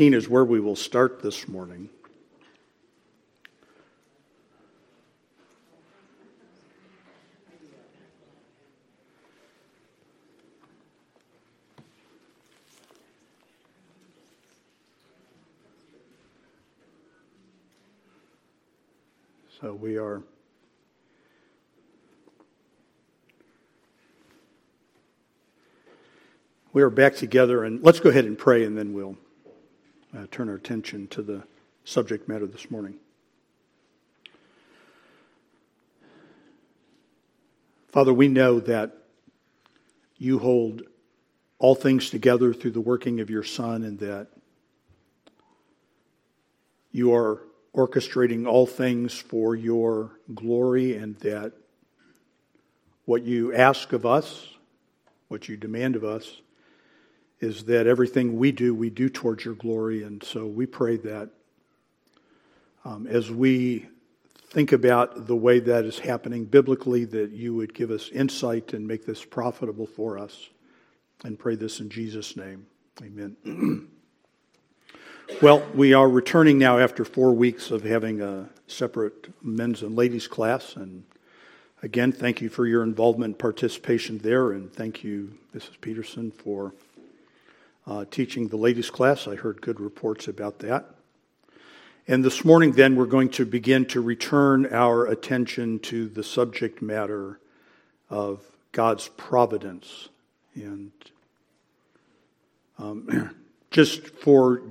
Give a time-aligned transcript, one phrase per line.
[0.00, 1.90] is where we will start this morning.
[19.60, 20.22] So we are
[26.72, 29.18] we are back together and let's go ahead and pray and then we'll
[30.16, 31.42] uh, turn our attention to the
[31.84, 32.96] subject matter this morning.
[37.88, 38.96] Father, we know that
[40.16, 40.82] you hold
[41.58, 44.28] all things together through the working of your Son and that
[46.92, 47.42] you are
[47.74, 51.52] orchestrating all things for your glory, and that
[53.04, 54.48] what you ask of us,
[55.28, 56.40] what you demand of us,
[57.40, 60.02] is that everything we do, we do towards your glory.
[60.02, 61.30] And so we pray that
[62.84, 63.88] um, as we
[64.50, 68.86] think about the way that is happening biblically, that you would give us insight and
[68.86, 70.48] make this profitable for us.
[71.24, 72.66] And pray this in Jesus' name.
[73.02, 73.88] Amen.
[75.40, 80.28] Well, we are returning now after four weeks of having a separate men's and ladies
[80.28, 80.76] class.
[80.76, 81.04] And
[81.82, 84.52] again, thank you for your involvement and participation there.
[84.52, 85.80] And thank you, Mrs.
[85.80, 86.74] Peterson, for
[87.86, 89.26] uh, teaching the ladies class.
[89.26, 90.94] I heard good reports about that.
[92.08, 96.82] And this morning, then, we're going to begin to return our attention to the subject
[96.82, 97.38] matter
[98.08, 100.08] of God's providence.
[100.54, 100.90] And
[102.78, 103.34] um,
[103.70, 104.62] just for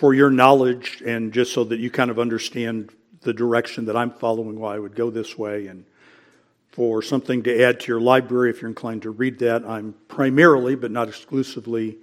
[0.00, 4.10] for your knowledge and just so that you kind of understand the direction that I'm
[4.10, 5.84] following, why I would go this way, and
[6.70, 10.74] for something to add to your library if you're inclined to read that, I'm primarily,
[10.74, 11.98] but not exclusively,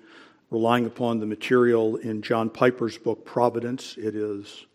[0.50, 3.98] relying upon the material in John Piper's book, Providence.
[3.98, 4.66] It is,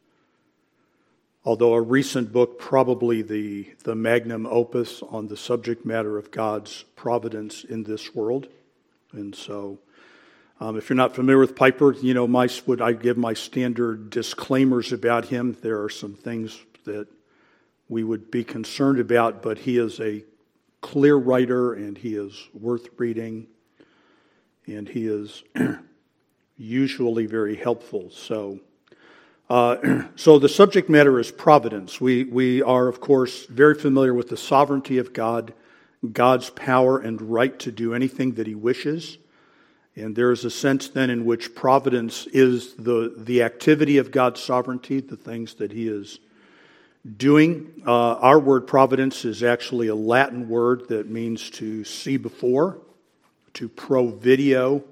[1.45, 6.85] although a recent book, probably the, the magnum opus on the subject matter of God's
[6.95, 8.48] providence in this world.
[9.13, 9.79] And so,
[10.61, 14.11] um, if you're not familiar with Piper, you know, my, would I give my standard
[14.11, 15.57] disclaimers about him?
[15.61, 17.08] There are some things that
[17.89, 20.24] we would be concerned about, but he is a
[20.80, 23.47] clear writer and he is worth reading
[24.67, 25.42] and he is
[26.56, 28.11] usually very helpful.
[28.11, 28.61] So,
[29.50, 32.00] uh, so the subject matter is providence.
[32.00, 35.55] We, we are, of course, very familiar with the sovereignty of God,
[36.12, 39.18] God's power and right to do anything that he wishes.
[39.95, 44.42] And there is a sense then in which providence is the, the activity of God's
[44.42, 46.18] sovereignty, the things that He is
[47.17, 47.83] doing.
[47.86, 52.79] Uh, our word providence is actually a Latin word that means to see before,
[53.55, 54.85] to pro video.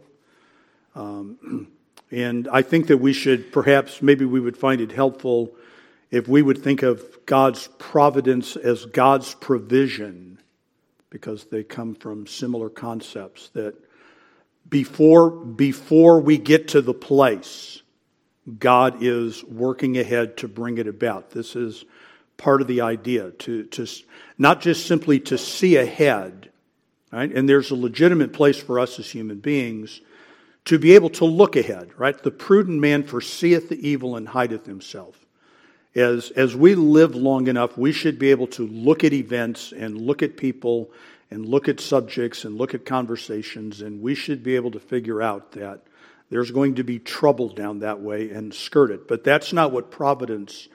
[0.94, 1.68] Um,
[2.10, 5.52] and I think that we should perhaps, maybe we would find it helpful
[6.10, 10.38] if we would think of God's providence as God's provision,
[11.08, 13.74] because they come from similar concepts that
[14.68, 17.82] before, before we get to the place,
[18.58, 21.30] God is working ahead to bring it about.
[21.30, 21.84] This is
[22.36, 23.86] part of the idea to, to
[24.38, 26.49] not just simply to see ahead,
[27.12, 27.30] right?
[27.32, 30.00] And there's a legitimate place for us as human beings
[30.66, 32.20] to be able to look ahead, right?
[32.22, 35.26] The prudent man foreseeth the evil and hideth himself.
[35.94, 40.00] As, as we live long enough, we should be able to look at events and
[40.00, 40.90] look at people
[41.30, 45.22] and look at subjects and look at conversations, and we should be able to figure
[45.22, 45.80] out that
[46.28, 49.08] there's going to be trouble down that way and skirt it.
[49.08, 50.68] But that's not what providence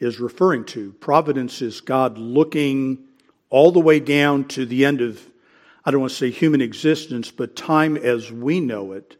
[0.00, 0.92] is referring to.
[0.94, 3.04] Providence is God looking
[3.50, 5.24] all the way down to the end of,
[5.88, 9.16] I don't want to say human existence, but time as we know it,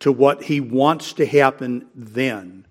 [0.00, 2.66] to what He wants to happen then,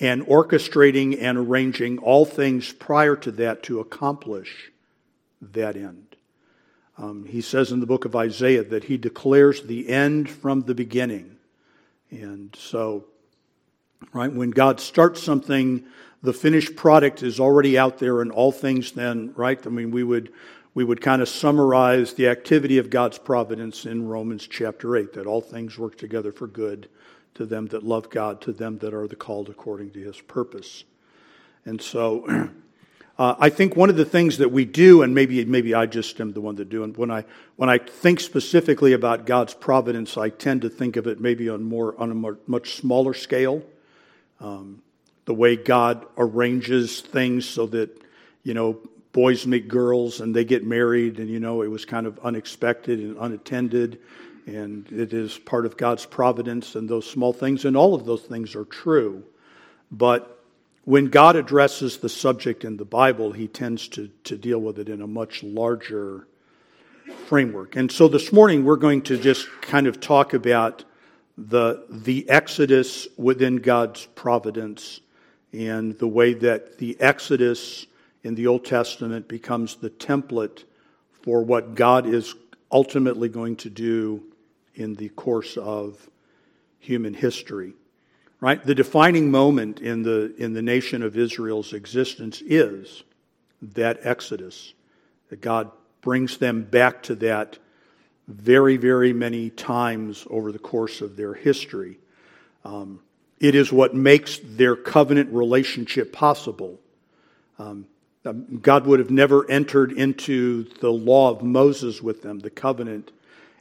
[0.00, 4.72] and orchestrating and arranging all things prior to that to accomplish
[5.40, 6.16] that end.
[6.98, 10.74] Um, he says in the book of Isaiah that he declares the end from the
[10.74, 11.36] beginning.
[12.10, 13.04] And so,
[14.12, 15.84] right, when God starts something,
[16.24, 19.64] the finished product is already out there and all things then, right?
[19.64, 20.32] I mean, we would,
[20.74, 25.26] we would kind of summarize the activity of God's providence in Romans chapter 8, that
[25.26, 26.88] all things work together for good
[27.34, 30.84] to them that love God, to them that are the called according to his purpose.
[31.64, 32.50] And so,
[33.16, 36.20] Uh, I think one of the things that we do, and maybe maybe I just
[36.20, 37.24] am the one that do, and when I
[37.54, 41.62] when I think specifically about God's providence, I tend to think of it maybe on
[41.62, 43.62] more on a more, much smaller scale.
[44.40, 44.82] Um,
[45.26, 48.02] the way God arranges things so that
[48.42, 48.80] you know
[49.14, 52.98] boys meet girls and they get married, and you know it was kind of unexpected
[52.98, 54.00] and unattended,
[54.46, 58.22] and it is part of God's providence and those small things, and all of those
[58.22, 59.24] things are true.
[59.90, 60.42] But
[60.84, 64.88] when God addresses the subject in the Bible, he tends to, to deal with it
[64.88, 66.26] in a much larger
[67.26, 67.76] framework.
[67.76, 70.84] And so this morning we're going to just kind of talk about
[71.38, 75.00] the, the Exodus within God's providence
[75.52, 77.86] and the way that the Exodus
[78.24, 80.64] in the Old Testament becomes the template
[81.22, 82.34] for what God is
[82.72, 84.24] ultimately going to do
[84.74, 86.10] in the course of
[86.80, 87.74] human history.
[88.40, 88.62] Right?
[88.62, 93.04] The defining moment in the, in the nation of Israel's existence is
[93.62, 94.74] that Exodus,
[95.30, 95.70] that God
[96.02, 97.58] brings them back to that
[98.28, 101.98] very, very many times over the course of their history.
[102.64, 103.00] Um,
[103.38, 106.80] it is what makes their covenant relationship possible.
[107.58, 107.86] Um,
[108.24, 113.12] Um, God would have never entered into the law of Moses with them, the covenant,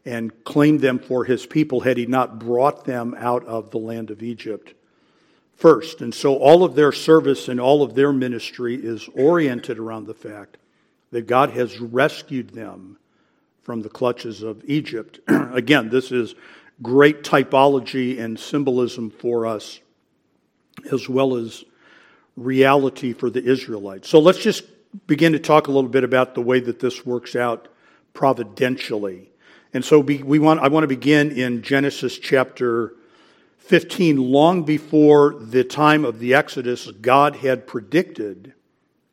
[0.06, 4.10] and claimed them for his people had he not brought them out of the land
[4.10, 4.74] of Egypt
[5.56, 6.02] first.
[6.02, 10.14] And so all of their service and all of their ministry is oriented around the
[10.14, 10.58] fact
[11.12, 12.98] that God has rescued them
[13.62, 15.20] from the clutches of Egypt.
[15.28, 16.36] Again, this is
[16.82, 19.80] great typology and symbolism for us,
[20.92, 21.64] as well as
[22.36, 24.10] reality for the Israelites.
[24.10, 24.64] So let's just
[25.08, 27.68] begin to talk a little bit about the way that this works out
[28.14, 29.30] providentially.
[29.74, 32.94] And so we want, I want to begin in Genesis chapter
[33.58, 34.18] 15.
[34.18, 38.54] Long before the time of the Exodus, God had predicted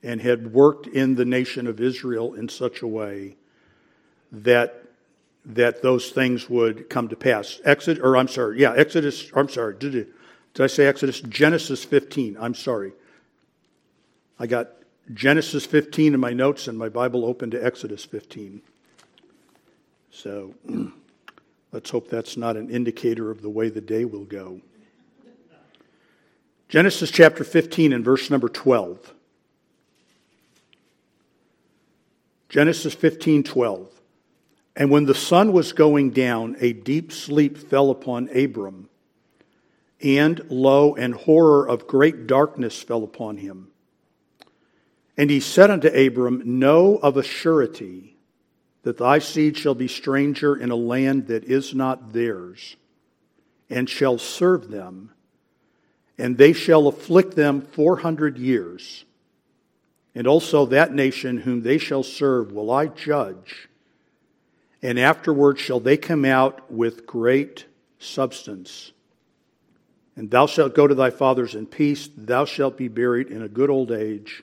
[0.02, 3.36] and had worked in the nation of Israel in such a way
[4.32, 4.76] that
[5.44, 7.60] that those things would come to pass.
[7.64, 9.30] Exodus, or I'm sorry, yeah, Exodus.
[9.34, 9.74] I'm sorry.
[9.78, 11.20] Did, did I say Exodus?
[11.22, 12.36] Genesis 15.
[12.38, 12.92] I'm sorry.
[14.40, 14.70] I got
[15.12, 18.62] Genesis 15 in my notes, and my Bible open to Exodus 15.
[20.10, 20.54] So
[21.72, 24.62] let's hope that's not an indicator of the way the day will go.
[26.70, 29.12] Genesis chapter 15 and verse number 12.
[32.48, 33.90] Genesis 15 12.
[34.74, 38.88] And when the sun was going down, a deep sleep fell upon Abram,
[40.02, 43.69] and lo, and horror of great darkness fell upon him.
[45.16, 48.16] And he said unto Abram, Know of a surety
[48.82, 52.76] that thy seed shall be stranger in a land that is not theirs,
[53.68, 55.12] and shall serve them,
[56.16, 59.04] and they shall afflict them four hundred years.
[60.14, 63.68] And also that nation whom they shall serve will I judge,
[64.82, 67.66] and afterward shall they come out with great
[67.98, 68.92] substance.
[70.16, 73.48] And thou shalt go to thy fathers in peace, thou shalt be buried in a
[73.48, 74.42] good old age.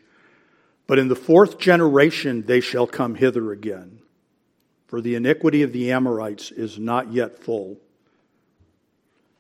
[0.87, 3.99] But in the fourth generation they shall come hither again
[4.87, 7.77] for the iniquity of the Amorites is not yet full.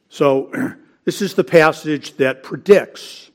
[0.09, 0.51] So,
[1.05, 3.31] this is the passage that predicts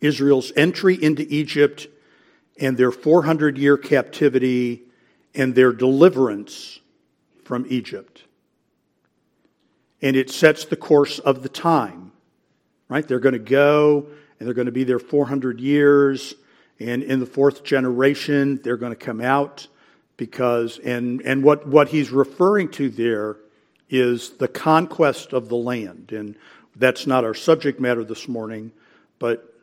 [0.00, 1.88] Israel's entry into Egypt
[2.60, 4.82] and their 400 year captivity
[5.34, 6.80] and their deliverance
[7.44, 8.22] from Egypt.
[10.02, 12.12] And it sets the course of the time,
[12.88, 13.06] right?
[13.06, 14.06] They're going to go
[14.38, 16.34] and they're going to be there 400 years.
[16.80, 19.66] And in the fourth generation, they're going to come out
[20.16, 23.36] because and and what what he's referring to there
[23.88, 26.12] is the conquest of the land.
[26.12, 26.36] And
[26.76, 28.72] that's not our subject matter this morning
[29.18, 29.54] but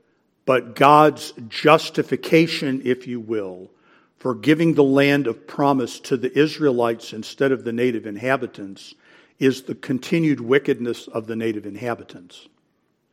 [0.45, 3.71] but God's justification if you will
[4.17, 8.93] for giving the land of promise to the Israelites instead of the native inhabitants
[9.39, 12.47] is the continued wickedness of the native inhabitants.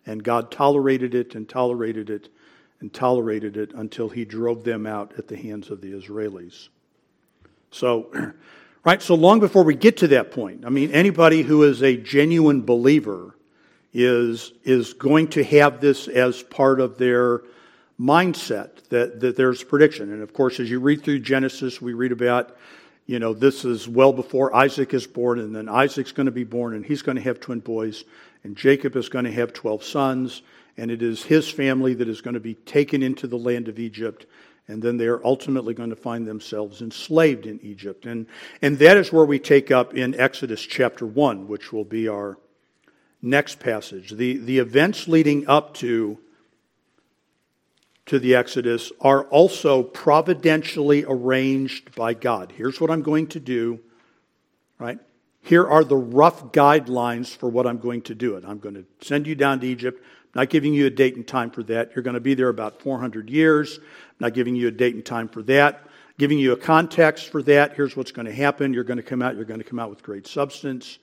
[0.06, 2.28] And God tolerated it and tolerated it
[2.82, 6.68] and tolerated it until he drove them out at the hands of the Israelis.
[7.70, 8.12] So,
[8.84, 11.96] right, so long before we get to that point, I mean, anybody who is a
[11.96, 13.36] genuine believer
[13.94, 17.42] is, is going to have this as part of their
[18.00, 20.12] mindset that, that there's prediction.
[20.12, 22.56] And of course, as you read through Genesis, we read about,
[23.06, 26.44] you know, this is well before Isaac is born, and then Isaac's going to be
[26.44, 28.02] born, and he's going to have twin boys,
[28.42, 30.42] and Jacob is going to have 12 sons,
[30.76, 33.79] and it is his family that is going to be taken into the land of
[33.79, 34.26] Egypt
[34.69, 38.07] and then they are ultimately going to find themselves enslaved in Egypt.
[38.07, 38.26] And,
[38.61, 42.38] and that is where we take up in Exodus chapter 1, which will be our
[43.21, 44.11] next passage.
[44.11, 46.19] The, the events leading up to,
[48.07, 52.52] to the Exodus are also providentially arranged by God.
[52.57, 53.81] Here's what I'm going to do,
[54.79, 54.99] right?
[55.43, 58.37] Here are the rough guidelines for what I'm going to do.
[58.37, 58.45] It.
[58.47, 60.00] I'm going to send you down to Egypt.
[60.34, 61.92] Not giving you a date and time for that.
[61.94, 63.80] You're going to be there about 400 years.
[64.18, 65.86] Not giving you a date and time for that.
[66.18, 67.74] giving you a context for that.
[67.74, 68.72] Here's what's going to happen.
[68.72, 70.98] You're going to come out, you're going to come out with great substance.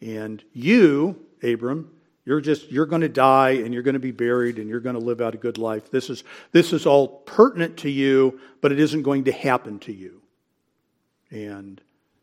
[0.00, 1.90] And you, Abram,
[2.24, 4.94] you're just you're going to die and you're going to be buried and you're going
[4.94, 5.90] to live out a good life.
[5.90, 9.92] This is this is all pertinent to you, but it isn't going to happen to
[9.92, 10.22] you.
[11.30, 11.80] And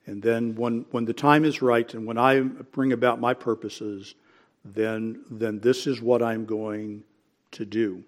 [0.08, 4.16] and then when when the time is right and when I bring about my purposes,
[4.64, 7.04] then then this is what I'm going
[7.52, 8.04] to do.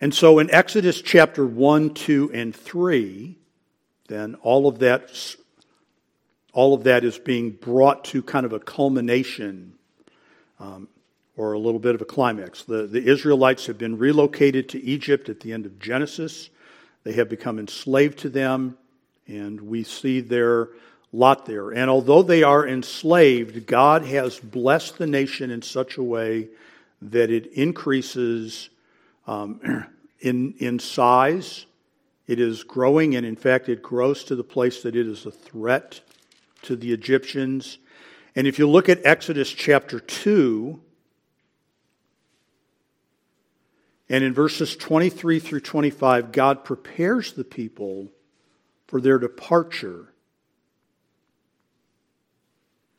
[0.00, 3.38] And so in Exodus chapter 1, 2, and 3,
[4.08, 5.36] then all of that
[6.52, 9.74] all of that is being brought to kind of a culmination
[10.60, 10.88] um,
[11.36, 12.62] or a little bit of a climax.
[12.62, 16.50] The, the Israelites have been relocated to Egypt at the end of Genesis.
[17.02, 18.78] They have become enslaved to them,
[19.26, 20.68] and we see their
[21.14, 21.70] lot there.
[21.70, 26.48] And although they are enslaved, God has blessed the nation in such a way
[27.00, 28.68] that it increases
[29.26, 29.86] um,
[30.20, 31.66] in, in size.
[32.26, 35.30] It is growing, and in fact, it grows to the place that it is a
[35.30, 36.00] threat
[36.62, 37.78] to the Egyptians.
[38.34, 40.80] And if you look at Exodus chapter 2,
[44.08, 48.08] and in verses 23 through 25, God prepares the people
[48.86, 50.13] for their departure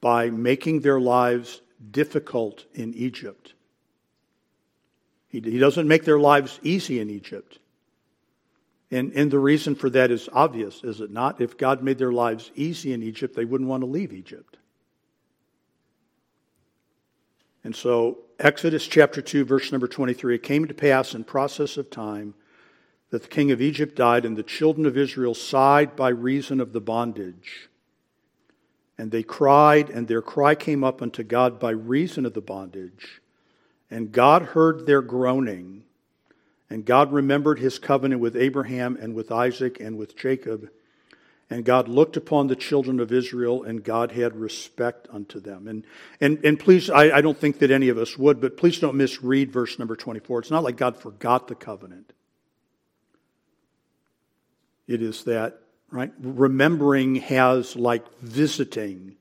[0.06, 3.56] by making their lives difficult in Egypt.
[5.30, 7.58] He, he doesn't make their lives easy in Egypt.
[8.92, 11.42] And, and the reason for that is obvious, is it not?
[11.42, 14.58] If God made their lives easy in Egypt, they wouldn't want to leave Egypt.
[17.64, 21.90] And so, Exodus chapter 2, verse number 23 it came to pass in process of
[21.90, 22.36] time
[23.10, 26.74] that the king of Egypt died, and the children of Israel sighed by reason of
[26.74, 27.70] the bondage.
[28.98, 33.22] And they cried, and their cry came up unto God by reason of the bondage.
[33.92, 35.84] And God heard their groaning.
[36.70, 40.70] And God remembered his covenant with Abraham and with Isaac and with Jacob.
[41.50, 45.68] And God looked upon the children of Israel, and God had respect unto them.
[45.68, 45.86] And,
[46.20, 48.96] and, and please, I, I don't think that any of us would, but please don't
[48.96, 50.40] misread verse number 24.
[50.40, 52.14] It's not like God forgot the covenant.
[54.88, 55.60] It is that,
[55.92, 56.12] right?
[56.20, 59.15] Remembering has like visiting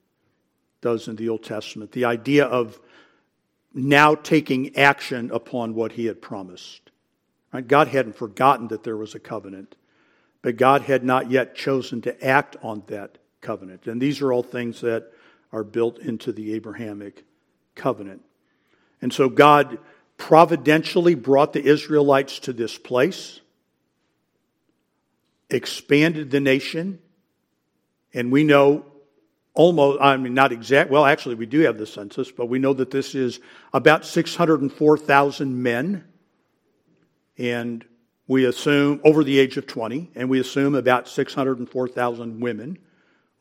[0.80, 1.92] does in the Old Testament.
[1.92, 2.78] The idea of
[3.72, 6.90] now taking action upon what he had promised.
[7.52, 7.66] Right?
[7.66, 9.74] God hadn't forgotten that there was a covenant
[10.44, 13.86] but God had not yet chosen to act on that covenant.
[13.86, 15.10] And these are all things that
[15.50, 17.24] are built into the Abrahamic
[17.74, 18.20] covenant.
[19.00, 19.78] And so God
[20.18, 23.40] providentially brought the Israelites to this place,
[25.50, 26.98] expanded the nation,
[28.12, 28.84] and we know
[29.54, 32.74] almost, I mean, not exact, well, actually, we do have the census, but we know
[32.74, 33.40] that this is
[33.72, 36.04] about 604,000 men.
[37.38, 37.84] And
[38.26, 42.78] we assume over the age of 20, and we assume about 604,000 women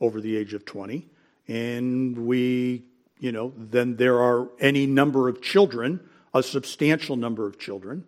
[0.00, 1.08] over the age of 20.
[1.48, 2.84] And we,
[3.18, 6.00] you know, then there are any number of children,
[6.32, 8.04] a substantial number of children,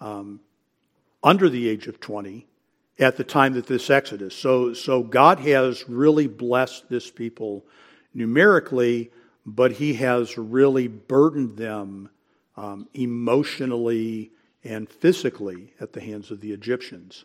[0.00, 0.40] um,
[1.22, 2.46] under the age of 20
[2.98, 4.34] at the time that this Exodus.
[4.34, 7.64] So, so God has really blessed this people
[8.12, 9.10] numerically,
[9.46, 12.10] but He has really burdened them
[12.56, 14.32] um, emotionally
[14.64, 17.24] and physically at the hands of the Egyptians.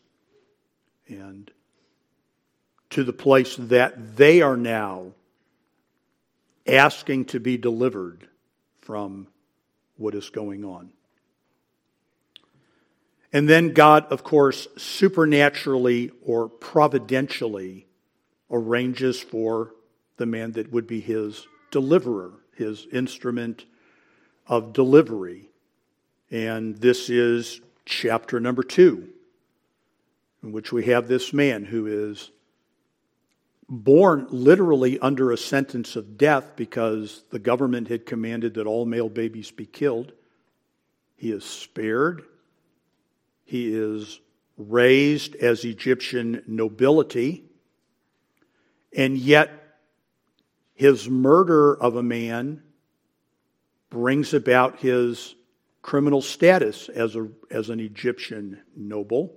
[1.07, 1.51] And
[2.91, 5.13] to the place that they are now
[6.67, 8.27] asking to be delivered
[8.81, 9.27] from
[9.97, 10.91] what is going on.
[13.33, 17.87] And then God, of course, supernaturally or providentially
[18.51, 19.73] arranges for
[20.17, 23.65] the man that would be his deliverer, his instrument
[24.45, 25.49] of delivery.
[26.29, 29.09] And this is chapter number two,
[30.43, 32.29] in which we have this man who is
[33.67, 39.09] born literally under a sentence of death because the government had commanded that all male
[39.09, 40.11] babies be killed.
[41.15, 42.23] He is spared.
[43.43, 44.19] He is
[44.57, 47.45] raised as Egyptian nobility.
[48.95, 49.77] And yet,
[50.75, 52.63] his murder of a man
[53.89, 55.35] brings about his
[55.81, 59.35] criminal status as, a, as an Egyptian noble.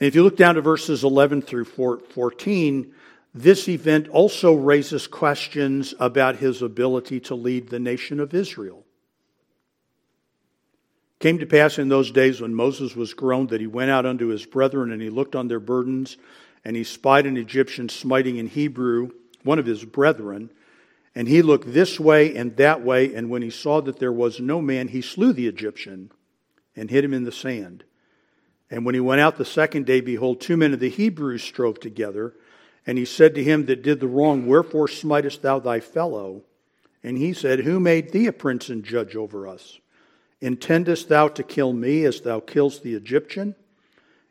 [0.00, 2.94] And if you look down to verses 11 through 14,
[3.34, 8.85] this event also raises questions about his ability to lead the nation of Israel.
[11.18, 14.26] Came to pass in those days when Moses was grown that he went out unto
[14.28, 16.16] his brethren and he looked on their burdens
[16.64, 19.10] and he spied an Egyptian smiting in Hebrew,
[19.42, 20.50] one of his brethren.
[21.14, 24.40] And he looked this way and that way, and when he saw that there was
[24.40, 26.10] no man, he slew the Egyptian
[26.74, 27.84] and hid him in the sand.
[28.70, 31.80] And when he went out the second day, behold, two men of the Hebrews strove
[31.80, 32.34] together.
[32.86, 36.42] And he said to him that did the wrong, Wherefore smitest thou thy fellow?
[37.02, 39.78] And he said, Who made thee a prince and judge over us?
[40.40, 43.54] Intendest thou to kill me as thou killest the Egyptian?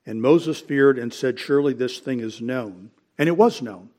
[0.05, 2.91] And Moses feared and said, Surely this thing is known.
[3.17, 3.89] And it was known.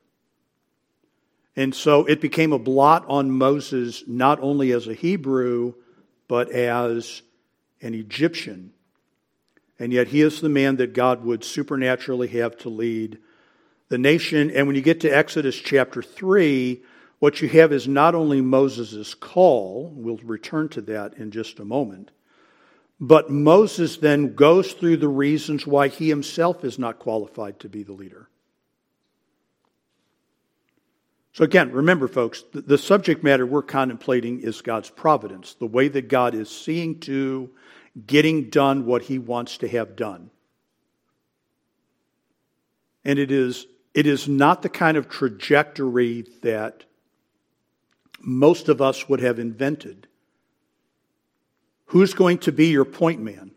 [1.56, 5.74] And so it became a blot on Moses, not only as a Hebrew,
[6.28, 7.22] but as
[7.80, 8.72] an Egyptian.
[9.78, 13.18] And yet he is the man that God would supernaturally have to lead
[13.88, 14.50] the nation.
[14.50, 16.82] And when you get to Exodus chapter 3,
[17.18, 21.64] what you have is not only Moses' call, we'll return to that in just a
[21.64, 22.10] moment,
[23.00, 27.82] but Moses then goes through the reasons why he himself is not qualified to be
[27.82, 28.28] the leader.
[31.36, 36.08] So, again, remember, folks, the subject matter we're contemplating is God's providence, the way that
[36.08, 37.50] God is seeing to
[38.06, 40.30] getting done what he wants to have done.
[43.04, 46.85] And it is, it is not the kind of trajectory that
[48.26, 50.08] most of us would have invented.
[51.86, 53.52] Who's going to be your point man?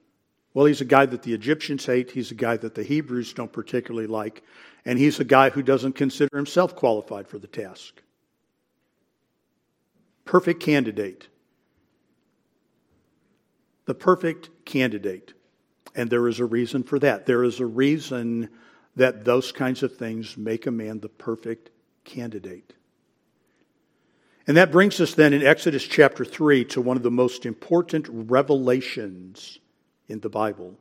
[0.54, 2.12] Well, he's a guy that the Egyptians hate.
[2.12, 4.44] He's a guy that the Hebrews don't particularly like.
[4.86, 8.02] And he's a guy who doesn't consider himself qualified for the task.
[10.24, 11.28] Perfect candidate.
[13.86, 15.34] The perfect candidate.
[15.96, 17.26] And there is a reason for that.
[17.26, 18.50] There is a reason
[18.96, 21.72] that those kinds of things make a man the perfect
[22.04, 22.76] candidate.
[24.50, 28.08] And that brings us then in Exodus chapter 3 to one of the most important
[28.10, 29.60] revelations
[30.08, 30.74] in the Bible.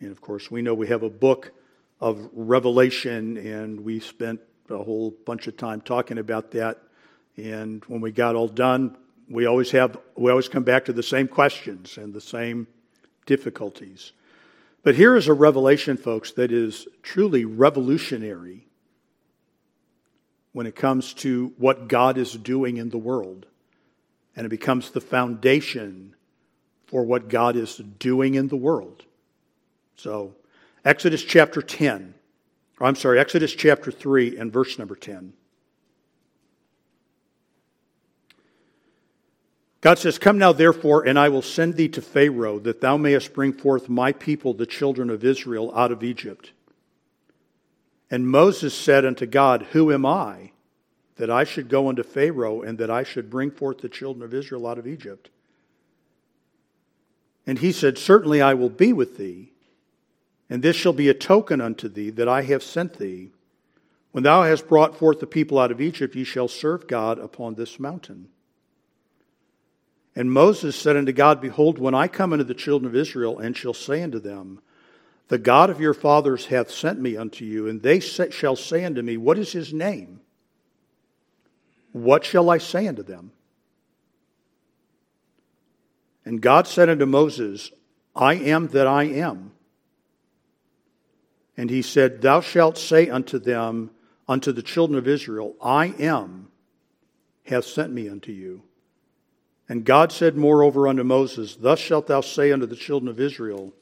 [0.00, 1.52] And of course, we know we have a book
[2.00, 4.40] of Revelation, and we spent
[4.70, 6.78] a whole bunch of time talking about that.
[7.36, 8.96] And when we got all done,
[9.28, 12.66] we always have we always come back to the same questions and the same
[13.26, 14.12] difficulties.
[14.82, 18.66] But here is a revelation, folks, that is truly revolutionary
[20.54, 23.44] when it comes to what God is doing in the world.
[24.36, 26.14] And it becomes the foundation
[26.86, 29.04] for what God is doing in the world.
[29.96, 30.36] So,
[30.84, 32.14] Exodus chapter 10,
[32.80, 35.32] I'm sorry, Exodus chapter 3 and verse number 10.
[39.80, 43.34] God says, Come now, therefore, and I will send thee to Pharaoh, that thou mayest
[43.34, 46.52] bring forth my people, the children of Israel, out of Egypt.
[48.14, 50.52] And Moses said unto God, Who am I
[51.16, 54.32] that I should go unto Pharaoh and that I should bring forth the children of
[54.32, 55.30] Israel out of Egypt?
[57.44, 59.50] And he said, Certainly I will be with thee,
[60.48, 63.32] and this shall be a token unto thee that I have sent thee.
[64.12, 67.56] When thou hast brought forth the people out of Egypt, ye shall serve God upon
[67.56, 68.28] this mountain.
[70.14, 73.56] And Moses said unto God, Behold, when I come unto the children of Israel, and
[73.56, 74.60] shall say unto them,
[75.28, 79.02] the God of your fathers hath sent me unto you, and they shall say unto
[79.02, 80.20] me, What is his name?
[81.92, 83.32] What shall I say unto them?
[86.24, 87.70] And God said unto Moses,
[88.16, 89.52] I am that I am.
[91.56, 93.90] And he said, Thou shalt say unto them,
[94.26, 96.48] unto the children of Israel, I am,
[97.44, 98.62] hath sent me unto you.
[99.68, 103.72] And God said moreover unto Moses, Thus shalt thou say unto the children of Israel,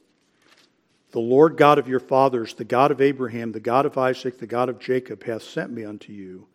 [1.13, 4.47] the Lord God of your fathers, the God of Abraham, the God of Isaac, the
[4.47, 6.47] God of Jacob, hath sent me unto you.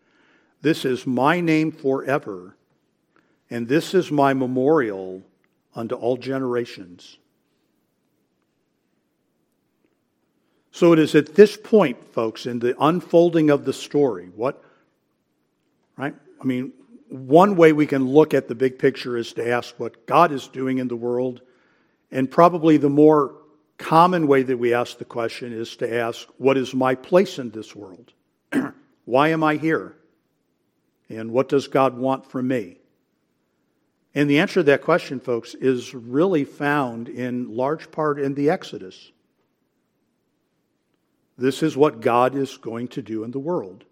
[0.61, 2.57] This is my name forever,
[3.49, 5.23] and this is my memorial
[5.77, 7.18] unto all generations.
[10.73, 14.64] So it is at this point, folks, in the unfolding of the story, what,
[15.97, 16.16] right?
[16.40, 16.73] I mean,
[17.09, 20.49] one way we can look at the big picture is to ask what God is
[20.49, 21.42] doing in the world,
[22.11, 23.38] and probably the more
[23.79, 27.51] common way that we ask the question is to ask, What is my place in
[27.51, 28.12] this world?
[29.05, 29.97] Why am I here?
[31.09, 32.77] And what does God want from me?
[34.14, 38.51] And the answer to that question, folks, is really found in large part in the
[38.51, 39.12] Exodus.
[41.38, 43.85] This is what God is going to do in the world.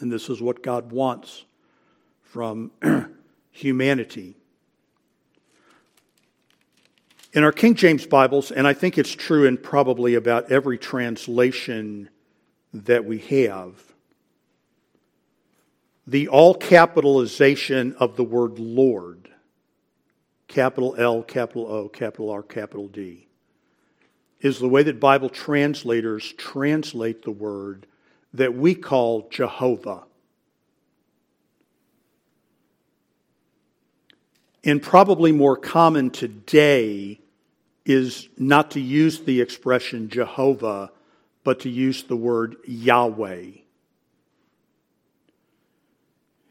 [0.00, 1.44] And this is what God wants
[2.22, 2.72] from
[3.50, 4.36] humanity.
[7.34, 12.08] In our King James Bibles, and I think it's true in probably about every translation
[12.72, 13.74] that we have,
[16.06, 19.28] the all capitalization of the word Lord,
[20.46, 23.26] capital L, capital O, capital R, capital D,
[24.38, 27.88] is the way that Bible translators translate the word
[28.32, 30.04] that we call Jehovah.
[34.62, 37.18] And probably more common today
[37.84, 40.90] is not to use the expression Jehovah,
[41.42, 43.46] but to use the word Yahweh.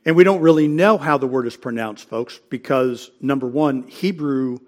[0.06, 4.60] And we don't really know how the word is pronounced, folks, because number one, Hebrew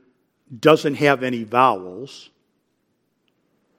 [0.60, 2.30] doesn't have any vowels.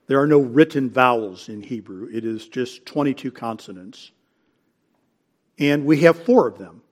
[0.06, 4.12] There are no written vowels in Hebrew, it is just 22 consonants.
[5.58, 6.82] And we have four of them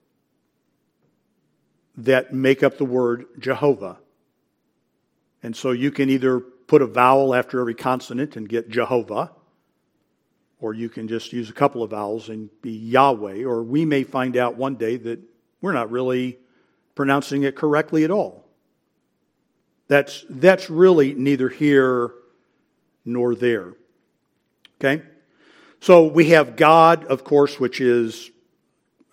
[1.98, 3.98] that make up the word Jehovah.
[5.44, 9.30] And so you can either put a vowel after every consonant and get Jehovah,
[10.59, 14.04] or you can just use a couple of vowels and be Yahweh, or we may
[14.04, 15.20] find out one day that
[15.61, 16.38] we're not really
[16.94, 18.46] pronouncing it correctly at all.
[19.87, 22.12] That's, that's really neither here
[23.04, 23.74] nor there.
[24.80, 25.02] Okay?
[25.80, 28.30] So we have God, of course, which is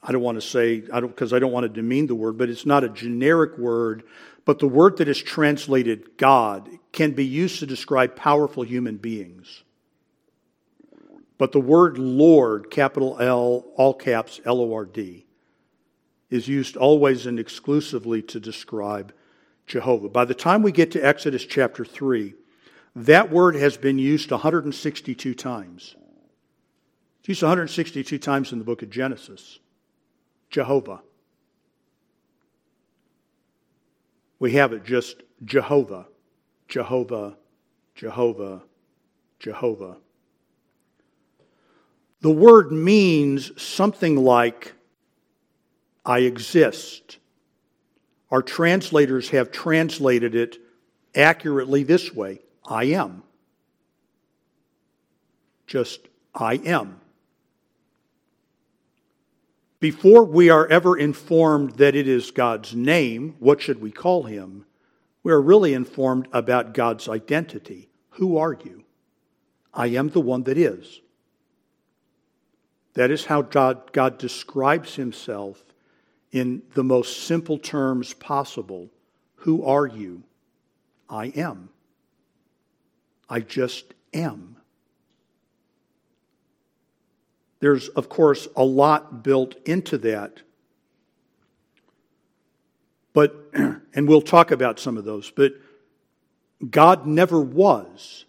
[0.04, 2.38] I don't want to say, I don't, because I don't want to demean the word,
[2.38, 4.04] but it's not a generic word.
[4.46, 9.64] But the word that is translated God can be used to describe powerful human beings.
[11.38, 15.26] But the word Lord, capital L, all caps, L O R D,
[16.30, 19.14] is used always and exclusively to describe
[19.68, 20.10] Jehovah.
[20.10, 22.34] By the time we get to Exodus chapter 3,
[22.96, 25.96] that word has been used 162 times.
[27.20, 29.60] It's used 162 times in the book of Genesis.
[30.50, 31.02] Jehovah.
[34.42, 36.08] We have it just Jehovah,
[36.68, 37.38] Jehovah,
[37.94, 38.64] Jehovah,
[39.38, 39.98] Jehovah.
[42.22, 44.74] The word means something like,
[46.04, 47.20] I exist.
[48.32, 50.58] Our translators have translated it
[51.14, 53.22] accurately this way I am.
[55.68, 57.01] Just I am.
[59.82, 64.66] Before we are ever informed that it is God's name, what should we call him?
[65.24, 67.90] We are really informed about God's identity.
[68.12, 68.84] Who are you?
[69.74, 71.02] I am the one that is.
[72.94, 75.64] That is how God, God describes himself
[76.32, 78.92] in the most simple terms possible.
[79.38, 80.22] Who are you?
[81.10, 81.70] I am.
[83.28, 84.51] I just am.
[87.62, 90.42] There's, of course, a lot built into that.
[93.14, 95.54] But, and we'll talk about some of those, but
[96.70, 98.26] God never was.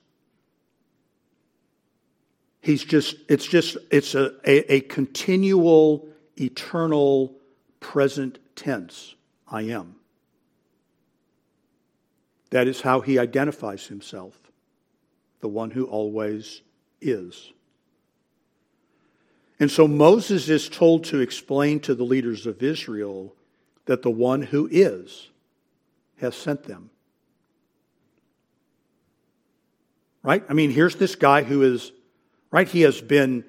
[2.61, 7.35] He's just, it's just, it's a, a, a continual, eternal,
[7.81, 9.15] present tense.
[9.49, 9.97] I am.
[12.51, 14.39] That is how he identifies himself,
[15.41, 16.61] the one who always
[17.01, 17.53] is.
[19.63, 23.33] And so Moses is told to explain to the leaders of Israel
[23.85, 25.29] that the one who is
[26.19, 26.91] has sent them.
[30.25, 30.43] Right?
[30.49, 31.93] I mean, here's this guy who is,
[32.51, 32.67] right?
[32.67, 33.45] He has been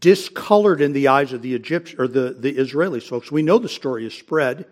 [0.00, 3.30] discolored in the eyes of the Egyptians or the, the Israelis, folks.
[3.30, 4.64] We know the story is spread.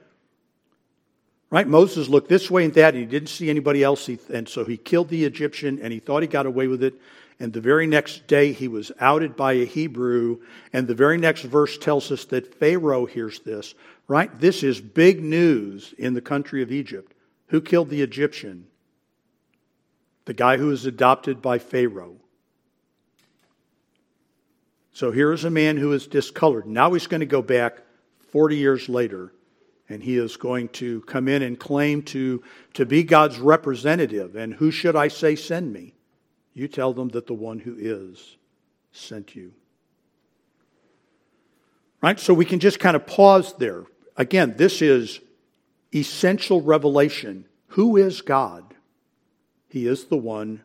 [1.50, 1.68] Right?
[1.68, 4.78] Moses looked this way and that, and he didn't see anybody else, and so he
[4.78, 6.94] killed the Egyptian, and he thought he got away with it.
[7.38, 10.38] And the very next day, he was outed by a Hebrew.
[10.72, 13.74] And the very next verse tells us that Pharaoh hears this,
[14.08, 14.38] right?
[14.40, 17.12] This is big news in the country of Egypt.
[17.48, 18.66] Who killed the Egyptian?
[20.24, 22.16] The guy who was adopted by Pharaoh.
[24.92, 26.66] So here is a man who is discolored.
[26.66, 27.82] Now he's going to go back
[28.30, 29.34] 40 years later,
[29.90, 34.36] and he is going to come in and claim to, to be God's representative.
[34.36, 35.95] And who should I say send me?
[36.56, 38.38] You tell them that the one who is
[38.90, 39.52] sent you.
[42.00, 42.18] Right?
[42.18, 43.84] So we can just kind of pause there.
[44.16, 45.20] Again, this is
[45.94, 47.44] essential revelation.
[47.68, 48.72] Who is God?
[49.68, 50.62] He is the one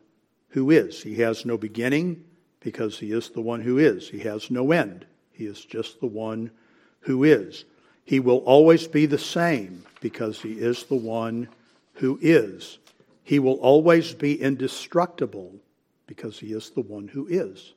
[0.48, 1.02] who is.
[1.02, 2.24] He has no beginning
[2.60, 4.08] because he is the one who is.
[4.08, 5.04] He has no end.
[5.30, 6.52] He is just the one
[7.00, 7.66] who is.
[8.06, 11.48] He will always be the same because he is the one
[11.96, 12.78] who is.
[13.24, 15.60] He will always be indestructible
[16.14, 17.72] because he is the one who is.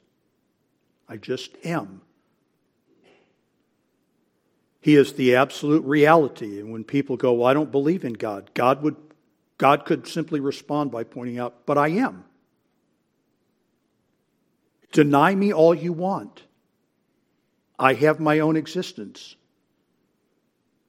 [1.07, 2.01] I just am.
[4.81, 6.59] He is the absolute reality.
[6.59, 8.97] And when people go, well, I don't believe in God, God would
[9.57, 12.25] God could simply respond by pointing out, but I am.
[14.91, 16.43] Deny me all you want.
[17.79, 19.37] I have my own existence.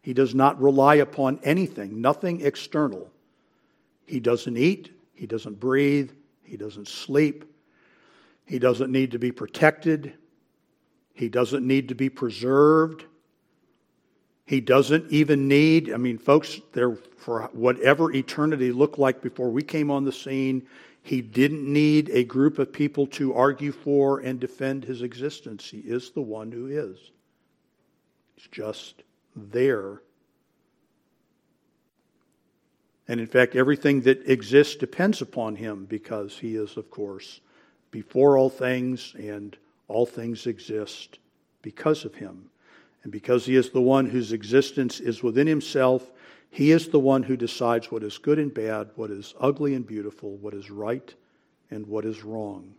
[0.03, 3.09] He does not rely upon anything, nothing external.
[4.05, 6.11] He doesn't eat, he doesn't breathe,
[6.47, 7.45] he doesn't sleep.
[8.45, 10.15] He doesn't need to be protected.
[11.13, 13.05] He doesn't need to be preserved.
[14.45, 19.63] He doesn't even need, I mean, folks, there for whatever eternity looked like before we
[19.63, 20.67] came on the scene,
[21.03, 25.69] he didn't need a group of people to argue for and defend his existence.
[25.69, 27.11] He is the one who is.
[28.37, 29.03] He's just
[29.35, 30.03] there.
[33.09, 37.41] And in fact, everything that exists depends upon him because he is, of course,
[37.91, 39.57] before all things, and
[39.89, 41.19] all things exist
[41.63, 42.51] because of him.
[43.05, 46.11] And because he is the one whose existence is within himself
[46.57, 49.87] he is the one who decides what is good and bad, what is ugly and
[49.87, 51.15] beautiful, what is right
[51.71, 52.73] and what is wrong.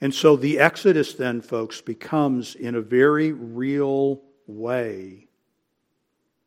[0.00, 5.27] And so the Exodus, then, folks, becomes in a very real way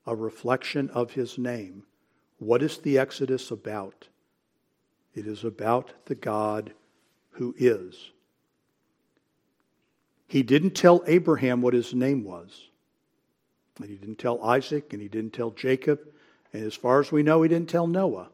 [0.06, 1.84] a reflection of his name.
[2.40, 4.08] What is the Exodus about?
[5.14, 6.74] It is about the God
[7.32, 8.12] who is.
[10.28, 12.70] He didn't tell Abraham what his name was.
[13.80, 16.00] And he didn't tell Isaac, and he didn't tell Jacob,
[16.54, 18.30] and as far as we know, he didn't tell Noah.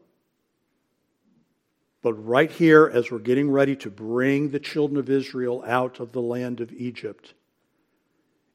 [2.02, 6.12] But right here, as we're getting ready to bring the children of Israel out of
[6.12, 7.34] the land of Egypt,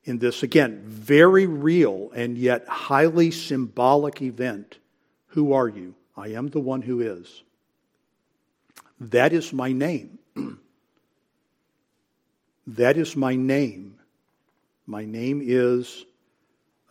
[0.06, 4.78] in this, again, very real and yet highly symbolic event,
[5.28, 5.96] who are you?
[6.16, 7.44] I am the one who is.
[9.00, 10.20] That is my name.
[12.68, 14.00] that is my name.
[14.86, 16.06] My name is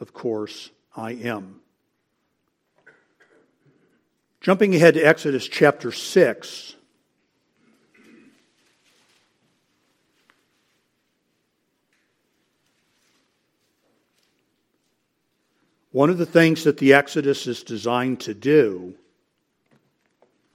[0.02, 1.60] of course, I am.
[4.40, 6.74] Jumping ahead to Exodus chapter 6.
[15.92, 18.94] One of the things that the Exodus is designed to do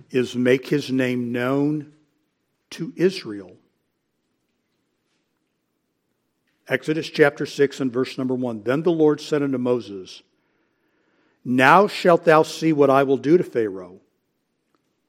[0.09, 1.93] is make his name known
[2.71, 3.55] to Israel.
[6.67, 8.63] Exodus chapter 6 and verse number 1.
[8.63, 10.23] Then the Lord said unto Moses,
[11.45, 14.01] Now shalt thou see what I will do to Pharaoh.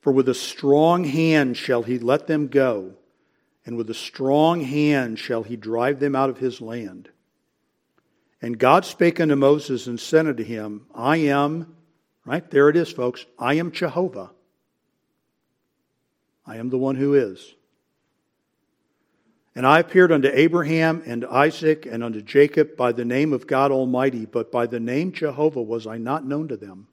[0.01, 2.93] For with a strong hand shall he let them go,
[3.65, 7.09] and with a strong hand shall he drive them out of his land.
[8.41, 11.75] And God spake unto Moses and said unto him, I am,
[12.25, 14.31] right there it is, folks, I am Jehovah.
[16.47, 17.55] I am the one who is.
[19.55, 23.73] And I appeared unto Abraham and Isaac and unto Jacob by the name of God
[23.73, 26.87] Almighty, but by the name Jehovah was I not known to them.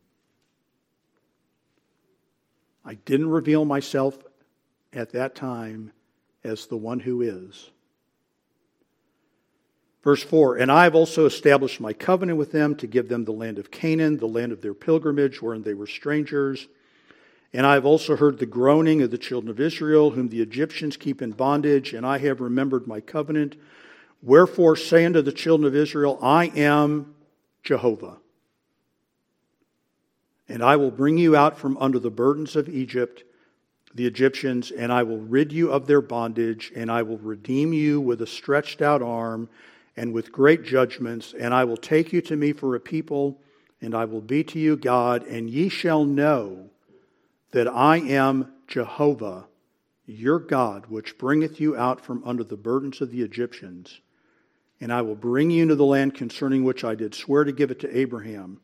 [2.84, 4.18] I didn't reveal myself
[4.94, 5.92] at that time
[6.44, 7.70] as the one who is.
[10.06, 13.34] Verse 4 And I have also established my covenant with them to give them the
[13.34, 16.70] land of Canaan, the land of their pilgrimage, wherein they were strangers
[17.56, 20.98] and I have also heard the groaning of the children of Israel, whom the Egyptians
[20.98, 23.56] keep in bondage, and I have remembered my covenant.
[24.22, 27.16] Wherefore say unto the children of Israel, I am
[27.64, 28.18] Jehovah.
[30.50, 33.24] And I will bring you out from under the burdens of Egypt,
[33.94, 38.02] the Egyptians, and I will rid you of their bondage, and I will redeem you
[38.02, 39.48] with a stretched out arm
[39.98, 43.40] and with great judgments, and I will take you to me for a people,
[43.82, 46.70] and I will be to you God, and ye shall know
[47.52, 49.48] that I am Jehovah,
[50.06, 54.02] your God, which bringeth you out from under the burdens of the Egyptians.
[54.82, 57.72] And I will bring you into the land concerning which I did swear to give
[57.72, 58.60] it to Abraham,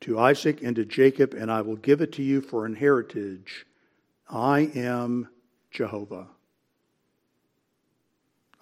[0.00, 3.66] to Isaac, and to Jacob, and I will give it to you for an heritage.
[4.28, 5.28] I am
[5.70, 6.28] Jehovah.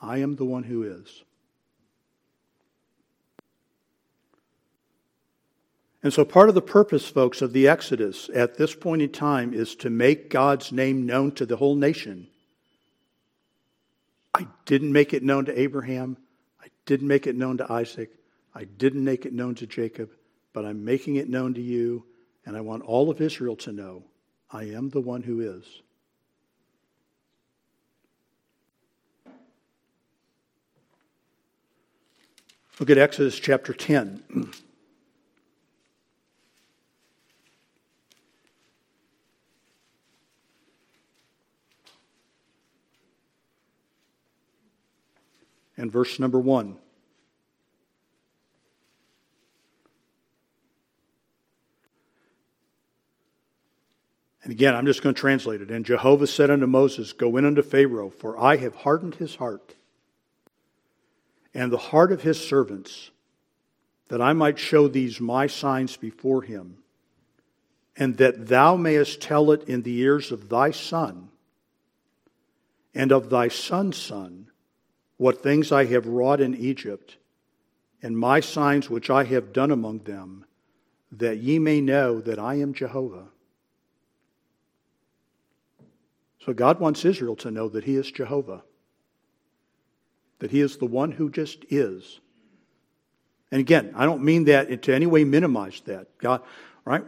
[0.00, 1.22] I am the one who is.
[6.02, 9.54] And so, part of the purpose, folks, of the Exodus at this point in time
[9.54, 12.26] is to make God's name known to the whole nation.
[14.34, 16.16] I didn't make it known to Abraham.
[16.60, 18.10] I didn't make it known to Isaac.
[18.54, 20.10] I didn't make it known to Jacob,
[20.52, 22.04] but I'm making it known to you,
[22.44, 24.02] and I want all of Israel to know
[24.50, 25.64] I am the one who is.
[32.80, 34.52] Look at Exodus chapter 10.
[45.82, 46.76] and verse number 1.
[54.44, 55.72] And again, I'm just going to translate it.
[55.72, 59.74] And Jehovah said unto Moses, Go in unto Pharaoh, for I have hardened his heart
[61.52, 63.10] and the heart of his servants,
[64.06, 66.78] that I might show these my signs before him,
[67.96, 71.30] and that thou mayest tell it in the ears of thy son
[72.94, 74.51] and of thy son's son
[75.22, 77.16] what things I have wrought in Egypt,
[78.02, 80.44] and my signs which I have done among them,
[81.12, 83.28] that ye may know that I am Jehovah.
[86.44, 88.64] So God wants Israel to know that He is Jehovah,
[90.40, 92.18] that He is the one who just is.
[93.52, 96.18] And again, I don't mean that to any way minimize that.
[96.18, 96.42] God,
[96.84, 97.04] right?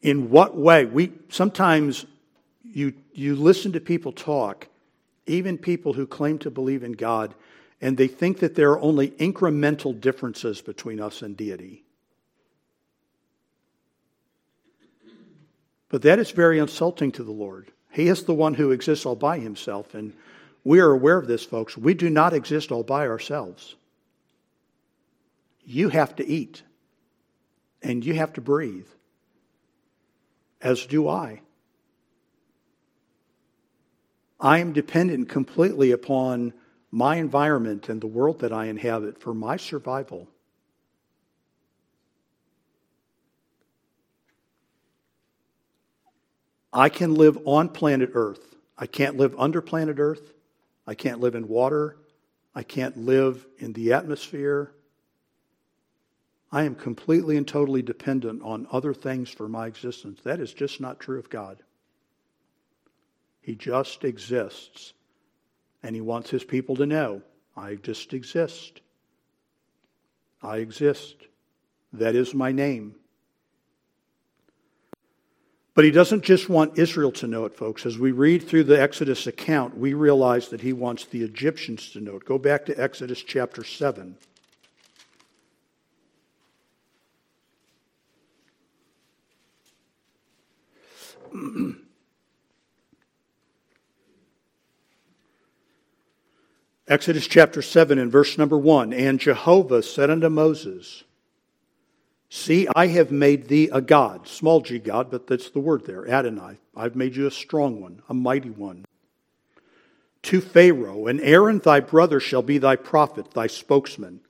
[0.00, 0.84] In what way?
[0.84, 2.06] We sometimes
[2.62, 4.68] you you listen to people talk,
[5.26, 7.34] even people who claim to believe in God,
[7.80, 11.84] and they think that there are only incremental differences between us and deity.
[15.88, 17.70] But that is very insulting to the Lord.
[17.90, 20.14] He is the one who exists all by himself, and
[20.64, 21.76] we are aware of this, folks.
[21.76, 23.74] We do not exist all by ourselves.
[25.64, 26.62] You have to eat,
[27.82, 28.88] and you have to breathe,
[30.60, 31.42] as do I.
[34.42, 36.52] I am dependent completely upon
[36.90, 40.28] my environment and the world that I inhabit for my survival.
[46.72, 48.56] I can live on planet Earth.
[48.76, 50.32] I can't live under planet Earth.
[50.88, 51.98] I can't live in water.
[52.52, 54.72] I can't live in the atmosphere.
[56.50, 60.20] I am completely and totally dependent on other things for my existence.
[60.24, 61.62] That is just not true of God.
[63.42, 64.94] He just exists.
[65.82, 67.22] And He wants His people to know
[67.56, 68.80] I just exist.
[70.42, 71.16] I exist.
[71.92, 72.94] That is my name.
[75.74, 77.86] But he doesn't just want Israel to know it, folks.
[77.86, 82.00] As we read through the Exodus account, we realize that he wants the Egyptians to
[82.00, 82.24] know it.
[82.26, 84.16] Go back to Exodus chapter 7.
[96.92, 101.04] Exodus chapter 7 and verse number 1 And Jehovah said unto Moses,
[102.28, 106.06] See, I have made thee a God, small g God, but that's the word there,
[106.06, 106.58] Adonai.
[106.76, 108.84] I've made you a strong one, a mighty one.
[110.24, 114.20] To Pharaoh, and Aaron thy brother shall be thy prophet, thy spokesman.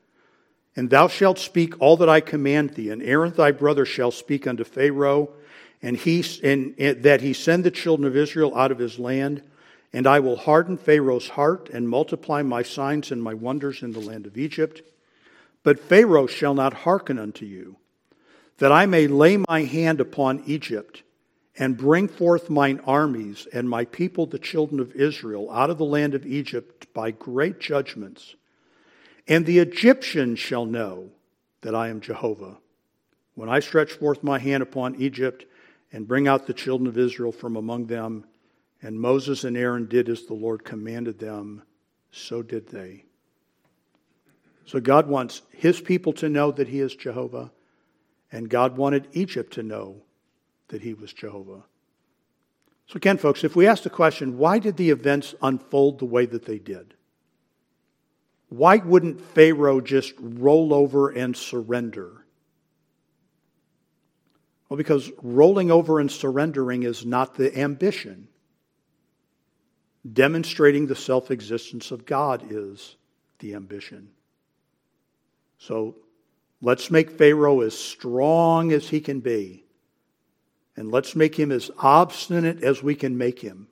[0.76, 4.46] And thou shalt speak all that I command thee, and Aaron thy brother shall speak
[4.46, 5.30] unto Pharaoh,
[5.82, 9.42] and he and, and that he send the children of Israel out of his land.
[9.92, 14.00] And I will harden Pharaoh's heart and multiply my signs and my wonders in the
[14.00, 14.82] land of Egypt.
[15.62, 17.76] But Pharaoh shall not hearken unto you
[18.62, 21.02] that I may lay my hand upon Egypt
[21.58, 25.84] and bring forth mine armies and my people, the children of Israel, out of the
[25.84, 28.36] land of Egypt by great judgments.
[29.26, 31.10] And the Egyptians shall know
[31.62, 32.56] that I am Jehovah.
[33.34, 35.44] When I stretch forth my hand upon Egypt
[35.92, 38.24] and bring out the children of Israel from among them,
[38.82, 41.62] and Moses and Aaron did as the Lord commanded them,
[42.10, 43.04] so did they.
[44.66, 47.52] So God wants his people to know that he is Jehovah.
[48.32, 50.02] And God wanted Egypt to know
[50.68, 51.64] that he was Jehovah.
[52.86, 56.26] So, again, folks, if we ask the question, why did the events unfold the way
[56.26, 56.94] that they did?
[58.48, 62.24] Why wouldn't Pharaoh just roll over and surrender?
[64.68, 68.28] Well, because rolling over and surrendering is not the ambition.
[70.10, 72.96] Demonstrating the self existence of God is
[73.38, 74.10] the ambition.
[75.58, 75.96] So
[76.64, 79.64] Let's make Pharaoh as strong as he can be.
[80.76, 83.66] And let's make him as obstinate as we can make him.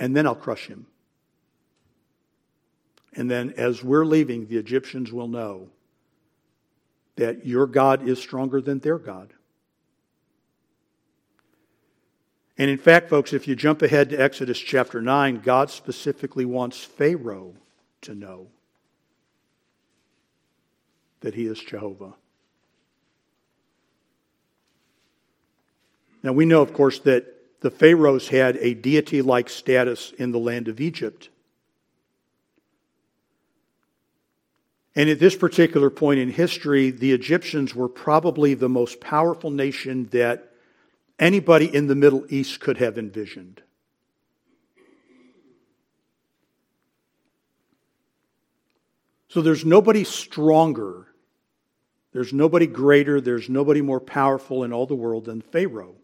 [0.00, 0.88] And then I'll crush him.
[3.14, 5.70] And then as we're leaving, the Egyptians will know
[7.14, 9.32] that your God is stronger than their God.
[12.62, 16.78] And in fact, folks, if you jump ahead to Exodus chapter 9, God specifically wants
[16.78, 17.54] Pharaoh
[18.02, 18.46] to know
[21.22, 22.14] that he is Jehovah.
[26.22, 30.38] Now, we know, of course, that the Pharaohs had a deity like status in the
[30.38, 31.30] land of Egypt.
[34.94, 40.04] And at this particular point in history, the Egyptians were probably the most powerful nation
[40.12, 40.51] that
[41.22, 43.62] anybody in the Middle East could have envisioned.
[49.28, 51.06] So there's nobody stronger
[52.12, 55.96] there's nobody greater, there's nobody more powerful in all the world than Pharaoh.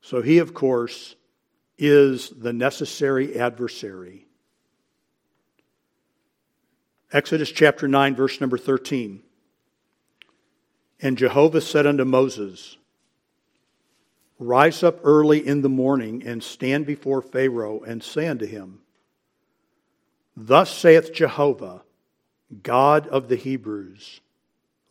[0.00, 1.14] So he, of course,
[1.76, 4.26] is the necessary adversary.
[7.12, 9.22] Exodus chapter 9, verse number 13.
[11.02, 12.78] And Jehovah said unto Moses,
[14.42, 18.80] Rise up early in the morning and stand before Pharaoh and say unto him,
[20.34, 21.82] Thus saith Jehovah,
[22.62, 24.22] God of the Hebrews,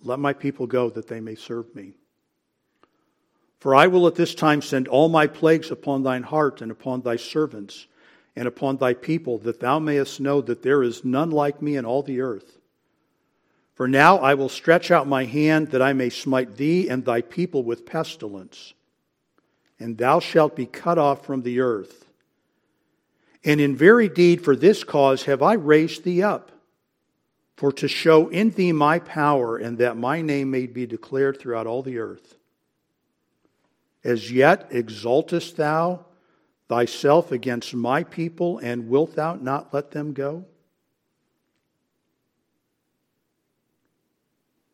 [0.04, 1.94] let my people go that they may serve me.
[3.60, 7.02] For I will at this time send all my plagues upon thine heart and upon
[7.02, 7.88] thy servants
[8.36, 11.86] and upon thy people, that thou mayest know that there is none like me in
[11.86, 12.60] all the earth.
[13.74, 17.22] For now I will stretch out my hand that I may smite thee and thy
[17.22, 18.76] people with pestilence,
[19.80, 22.06] and thou shalt be cut off from the earth.
[23.44, 26.52] And in very deed for this cause have I raised thee up,
[27.56, 31.68] for to show in thee my power, and that my name may be declared throughout
[31.68, 32.36] all the earth.
[34.04, 36.06] As yet exaltest thou
[36.68, 40.46] thyself against my people, and wilt thou not let them go?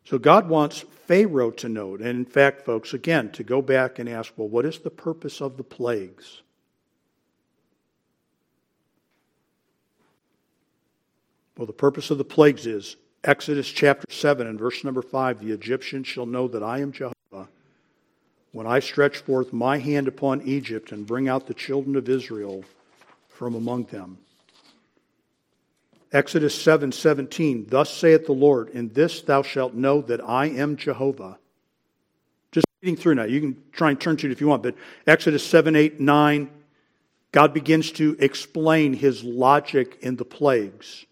[0.06, 1.96] So God wants Pharaoh to know.
[1.96, 5.42] And in fact, folks, again, to go back and ask, well, what is the purpose
[5.42, 6.42] of the plagues?
[11.58, 15.52] Well, the purpose of the plagues is Exodus chapter 7 and verse number 5 the
[15.52, 17.16] Egyptians shall know that I am Jehovah
[18.52, 22.64] when I stretch forth my hand upon Egypt and bring out the children of Israel
[23.30, 24.18] from among them.
[26.16, 30.78] Exodus 7 17, Thus saith the Lord, In this thou shalt know that I am
[30.78, 31.38] Jehovah.
[32.54, 33.26] Just reading through now.
[33.26, 36.50] You can try and turn to it if you want, but Exodus 7 8 9,
[37.34, 41.06] God begins to explain his logic in the plagues.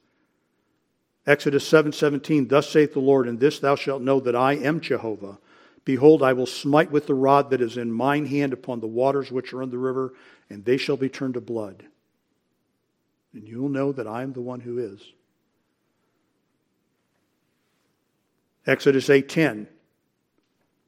[1.27, 4.79] Exodus 7 17, Thus saith the Lord, In this thou shalt know that I am
[4.79, 5.37] Jehovah.
[5.83, 9.33] Behold, I will smite with the rod that is in mine hand upon the waters
[9.33, 10.13] which are in the river,
[10.49, 11.83] and they shall be turned to blood.
[13.33, 15.01] And you will know that I am the one who is.
[18.65, 19.67] Exodus 8:10.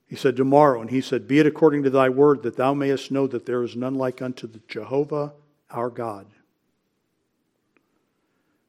[0.08, 3.12] He said, Tomorrow, and he said, Be it according to thy word, that thou mayest
[3.12, 5.34] know that there is none like unto the Jehovah
[5.72, 6.28] our God.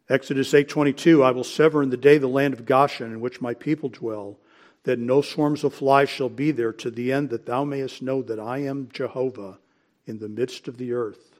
[0.08, 3.54] Exodus 8:22 I will sever in the day the land of Goshen in which my
[3.54, 4.38] people dwell
[4.84, 8.22] that no swarms of flies shall be there, to the end that thou mayest know
[8.22, 9.58] that I am Jehovah
[10.06, 11.35] in the midst of the earth.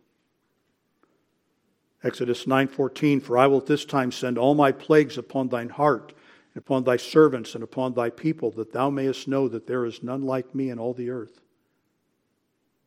[2.03, 6.13] Exodus 9:14 For I will at this time send all my plagues upon thine heart
[6.55, 10.03] and upon thy servants and upon thy people that thou mayest know that there is
[10.03, 11.41] none like me in all the earth.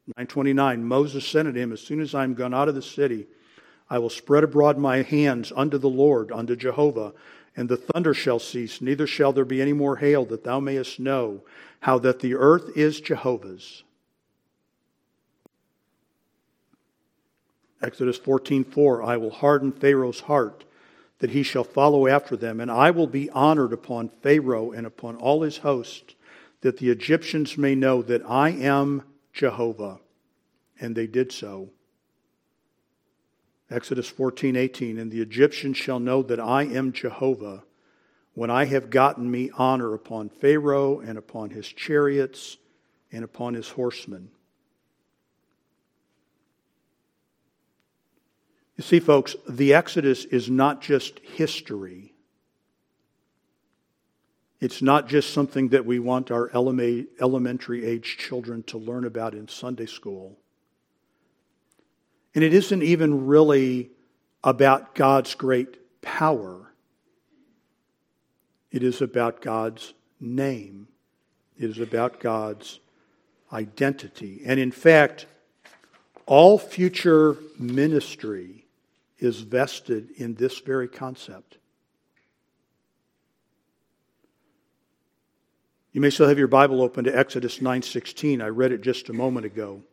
[0.07, 3.27] 929 Moses said unto him as soon as I am gone out of the city
[3.89, 7.13] I will spread abroad my hands unto the Lord unto Jehovah
[7.55, 10.99] and the thunder shall cease, neither shall there be any more hail, that thou mayest
[10.99, 11.43] know
[11.81, 13.83] how that the earth is Jehovah's.
[17.81, 20.65] Exodus 14:4 I will harden Pharaoh's heart
[21.19, 25.15] that he shall follow after them and I will be honored upon Pharaoh and upon
[25.15, 26.15] all his host
[26.61, 29.03] that the Egyptians may know that I am
[29.33, 29.99] Jehovah
[30.79, 31.69] and they did so
[33.71, 34.97] Exodus 14, 18.
[34.97, 37.63] And the Egyptians shall know that I am Jehovah
[38.33, 42.57] when I have gotten me honor upon Pharaoh and upon his chariots
[43.11, 44.29] and upon his horsemen.
[48.79, 52.13] You see, folks, the Exodus is not just history.
[54.61, 59.49] It's not just something that we want our elementary age children to learn about in
[59.49, 60.37] Sunday school.
[62.33, 63.89] And it isn't even really
[64.45, 66.71] about God's great power,
[68.71, 70.87] it is about God's name,
[71.57, 72.79] it is about God's
[73.51, 74.41] identity.
[74.45, 75.25] And in fact,
[76.25, 78.67] all future ministry
[79.19, 81.57] is vested in this very concept.
[85.91, 88.41] You may still have your Bible open to Exodus 9:16.
[88.41, 89.83] I read it just a moment ago.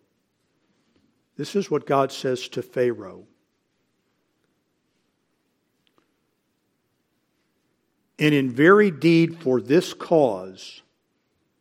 [1.37, 3.27] This is what God says to Pharaoh.
[8.19, 10.83] And in very deed for this cause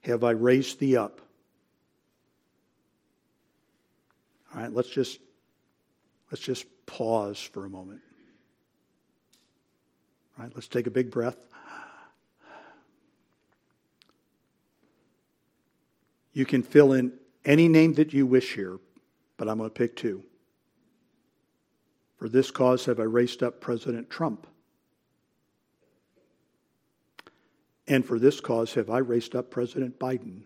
[0.02, 1.20] have I raised thee up.
[4.54, 5.20] All right, let's just
[6.32, 8.02] let's just pause for a moment.
[10.38, 11.38] All right, let's take a big breath.
[16.34, 17.14] You can fill in
[17.46, 18.80] any name that you wish here
[19.38, 20.24] but I'm going to pick two.
[22.18, 24.48] For this cause have I raised up President Trump.
[27.88, 30.44] And for this cause have I raised up President Biden.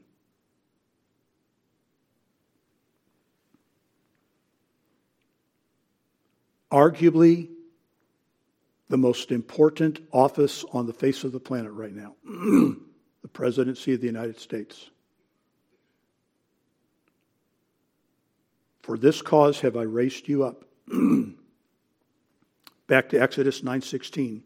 [6.72, 7.50] Arguably,
[8.90, 14.02] the most important office on the face of the planet right now the presidency of
[14.02, 14.90] the United States.
[18.82, 20.66] For this cause have I raised you up,
[22.90, 24.42] Back to Exodus 9:16.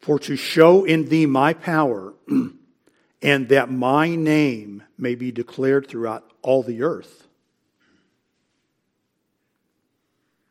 [0.00, 2.12] For to show in thee my power,
[3.22, 7.26] and that my name may be declared throughout all the earth.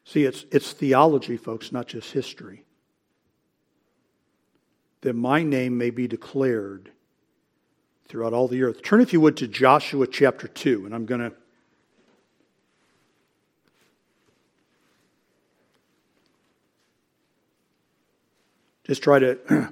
[0.10, 2.64] See, it's, it's theology, folks, not just history.
[5.02, 6.90] That my name may be declared
[8.08, 8.82] throughout all the earth.
[8.82, 11.34] Turn, if you would, to Joshua chapter 2, and I'm going to
[18.88, 19.38] just try to,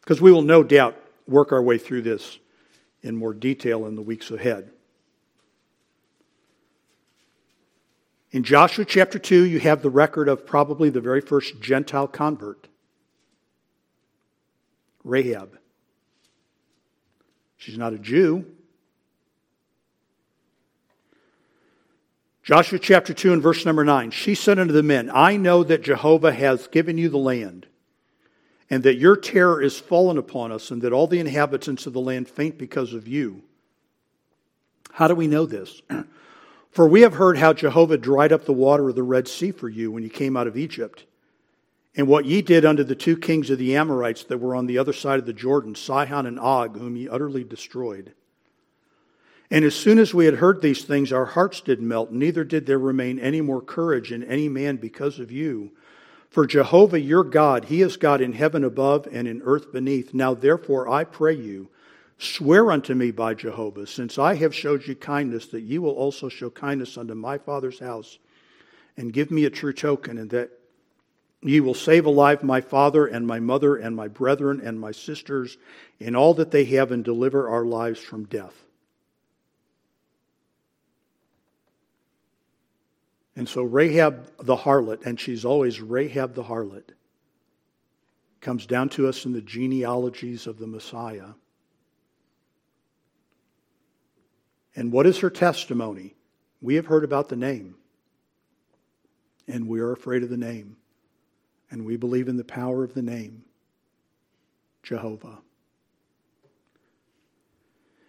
[0.00, 2.38] because we will no doubt work our way through this
[3.02, 4.70] in more detail in the weeks ahead.
[8.32, 12.68] In Joshua chapter 2, you have the record of probably the very first Gentile convert,
[15.04, 15.58] Rahab.
[17.56, 18.44] She's not a Jew.
[22.42, 24.10] Joshua chapter 2 and verse number 9.
[24.10, 27.66] She said unto the men, I know that Jehovah has given you the land,
[28.70, 32.00] and that your terror is fallen upon us, and that all the inhabitants of the
[32.00, 33.42] land faint because of you.
[34.92, 35.82] How do we know this?
[36.76, 39.66] For we have heard how Jehovah dried up the water of the Red Sea for
[39.66, 41.06] you when you came out of Egypt,
[41.94, 44.76] and what ye did unto the two kings of the Amorites that were on the
[44.76, 48.12] other side of the Jordan, Sihon and Og, whom ye utterly destroyed.
[49.50, 52.66] And as soon as we had heard these things, our hearts did melt, neither did
[52.66, 55.70] there remain any more courage in any man because of you.
[56.28, 60.12] For Jehovah your God, He is God in heaven above and in earth beneath.
[60.12, 61.70] Now therefore I pray you,
[62.18, 66.28] Swear unto me by Jehovah, since I have showed you kindness, that you will also
[66.28, 68.18] show kindness unto my father's house,
[68.96, 70.50] and give me a true token, and that
[71.42, 75.58] ye will save alive my father and my mother and my brethren and my sisters
[76.00, 78.64] in all that they have, and deliver our lives from death.
[83.36, 86.94] And so Rahab the harlot, and she's always Rahab the harlot,
[88.40, 91.34] comes down to us in the genealogies of the Messiah.
[94.76, 96.14] And what is her testimony?
[96.60, 97.76] We have heard about the name,
[99.48, 100.76] and we are afraid of the name,
[101.70, 103.44] and we believe in the power of the name
[104.82, 105.38] Jehovah.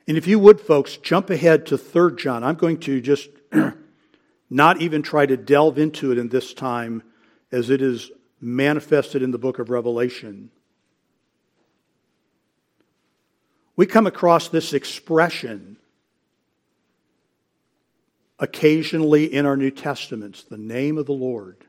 [0.08, 2.44] And if you would, folks, jump ahead to 3 John.
[2.44, 3.30] I'm going to just
[4.50, 7.04] not even try to delve into it in this time
[7.52, 10.50] as it is manifested in the book of Revelation.
[13.76, 15.78] We come across this expression
[18.40, 21.66] occasionally in our New Testaments, the name of the Lord.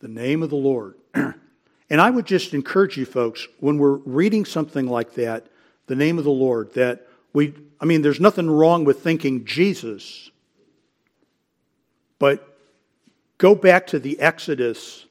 [0.00, 0.96] The name of the Lord.
[1.14, 1.34] and
[1.90, 5.46] I would just encourage you folks, when we're reading something like that,
[5.86, 10.30] the name of the Lord, that we, I mean, there's nothing wrong with thinking Jesus,
[12.18, 12.58] but
[13.38, 15.06] go back to the Exodus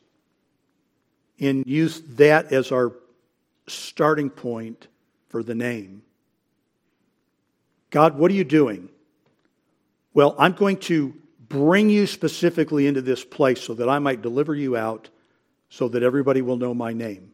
[1.39, 2.93] and use that as our
[3.67, 4.87] starting point
[5.29, 6.03] for the name.
[7.91, 8.89] God, what are you doing?
[10.13, 11.13] Well, I'm going to
[11.47, 15.09] bring you specifically into this place so that I might deliver you out
[15.69, 17.31] so that everybody will know my name.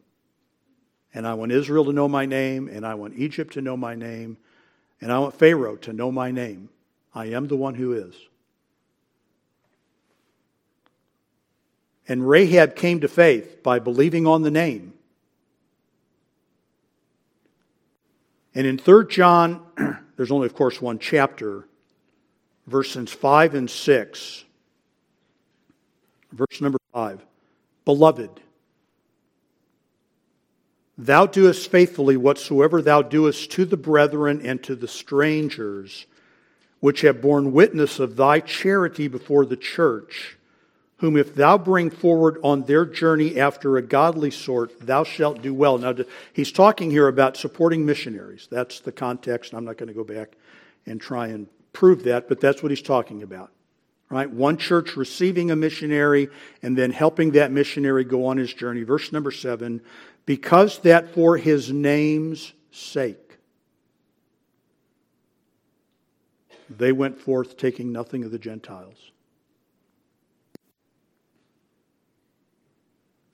[1.14, 3.96] And I want Israel to know my name, and I want Egypt to know my
[3.96, 4.38] name,
[5.02, 6.70] and I want Pharaoh to know my name.
[7.14, 8.16] I am the one who is.
[12.08, 14.94] And Rahab came to faith by believing on the name.
[18.58, 19.62] And in 3 John
[20.18, 21.68] There's only, of course, one chapter.
[22.66, 24.44] Verses 5 and 6.
[26.32, 27.26] Verse number 5.
[27.86, 28.42] Beloved,
[30.98, 36.08] thou doest faithfully whatsoever thou doest to the brethren and to the strangers,
[36.82, 40.37] which have borne witness of thy charity before the church
[40.98, 45.54] whom if thou bring forward on their journey after a godly sort, thou shalt do
[45.54, 45.78] well.
[45.78, 45.94] Now,
[46.34, 48.48] he's talking here about supporting missionaries.
[48.50, 49.54] That's the context.
[49.54, 50.34] I'm not going to go back
[50.86, 53.52] and try and prove that, but that's what he's talking about.
[54.10, 54.30] Right?
[54.30, 56.30] One church receiving a missionary
[56.64, 58.84] and then helping that missionary go on his journey.
[58.84, 59.82] Verse number seven,
[60.26, 63.38] because that for his name's sake,
[66.70, 69.12] they went forth taking nothing of the Gentiles.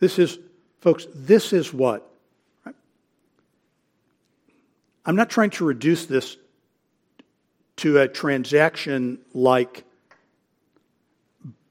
[0.04, 0.38] This is,
[0.82, 2.06] folks, this is what.
[5.06, 6.36] I'm not trying to reduce this
[7.78, 9.86] to a transaction like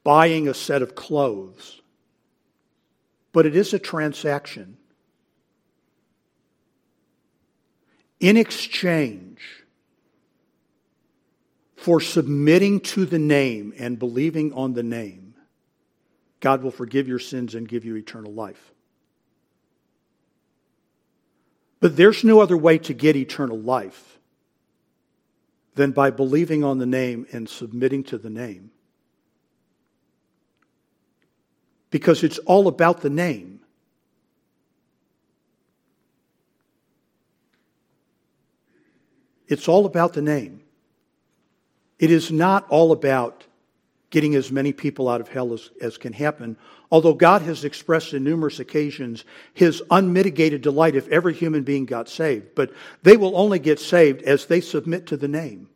[0.02, 1.82] buying a set of clothes,
[3.34, 4.78] but it is a transaction.
[8.18, 9.40] In exchange
[11.76, 15.21] for submitting to the name and believing on the name,
[16.42, 18.72] God will forgive your sins and give you eternal life.
[21.80, 24.18] But there's no other way to get eternal life
[25.76, 28.72] than by believing on the name and submitting to the name.
[31.90, 33.60] Because it's all about the name.
[39.46, 40.62] It's all about the name.
[42.00, 43.44] It is not all about
[44.12, 46.56] getting as many people out of hell as, as can happen,
[46.92, 52.08] although God has expressed in numerous occasions his unmitigated delight if every human being got
[52.08, 52.54] saved.
[52.54, 55.68] But they will only get saved as they submit to the name.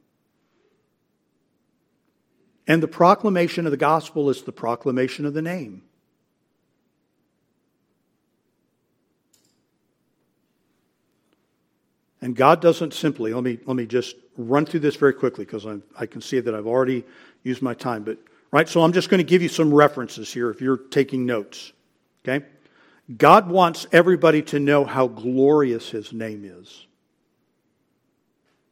[2.68, 5.82] And the proclamation of the gospel is the proclamation of the name.
[12.20, 15.66] And God doesn't simply, let me, let me just run through this very quickly because
[15.96, 17.04] I can see that I've already
[17.46, 18.02] used my time.
[18.02, 18.18] But,
[18.50, 21.72] right, so I'm just going to give you some references here if you're taking notes.
[22.24, 22.44] Okay?
[23.16, 26.86] God wants everybody to know how glorious His name is.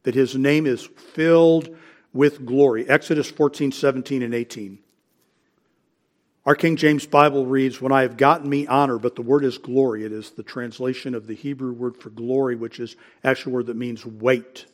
[0.02, 1.74] That His name is filled
[2.12, 2.88] with glory.
[2.88, 4.78] Exodus 14, 17, and 18.
[6.46, 9.56] Our King James Bible reads, When I have gotten me honor, but the word is
[9.56, 10.04] glory.
[10.04, 13.66] It is the translation of the Hebrew word for glory, which is actually a word
[13.66, 14.66] that means weight.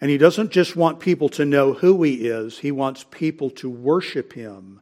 [0.00, 3.68] And he doesn't just want people to know who he is, he wants people to
[3.68, 4.80] worship him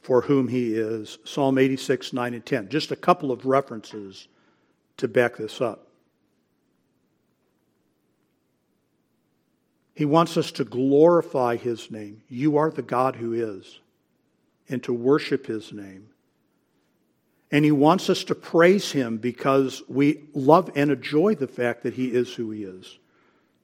[0.00, 1.18] for whom he is.
[1.24, 2.68] Psalm 86, 9 and 10.
[2.70, 4.28] Just a couple of references
[4.96, 5.88] to back this up.
[9.98, 12.22] He wants us to glorify His name.
[12.28, 13.80] You are the God who is,
[14.68, 16.10] and to worship His name.
[17.50, 21.94] And He wants us to praise Him because we love and enjoy the fact that
[21.94, 23.00] He is who He is.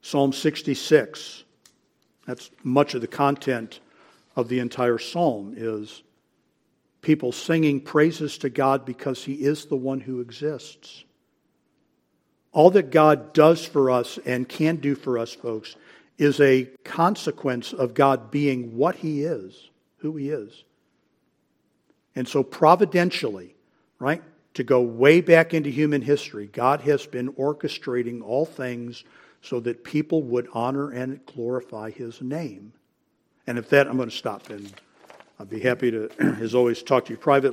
[0.05, 1.45] Psalm 66,
[2.27, 3.81] that's much of the content
[4.37, 6.03] of the entire psalm, is
[7.01, 11.05] people singing praises to God because He is the one who exists.
[12.53, 15.75] All that God does for us and can do for us, folks,
[16.19, 20.65] is a consequence of God being what He is, who He is.
[22.15, 23.55] And so, providentially,
[23.99, 29.03] right, to go way back into human history, God has been orchestrating all things
[29.45, 32.73] so that people would honor and glorify His name.
[33.47, 34.73] And if that, I'm going to stop and
[35.39, 36.09] I'd be happy to,
[36.41, 37.53] as always, talk to you privately.